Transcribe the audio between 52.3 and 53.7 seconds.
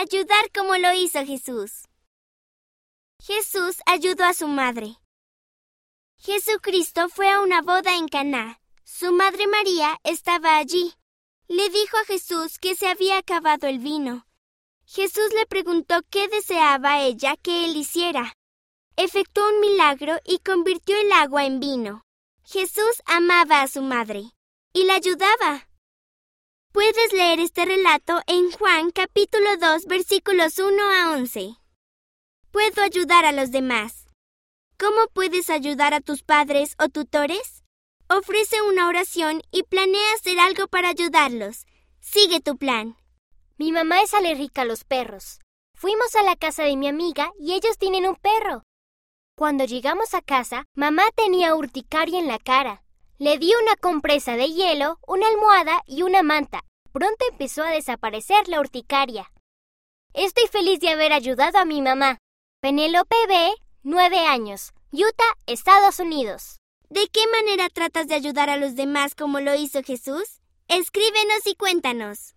cara. Le di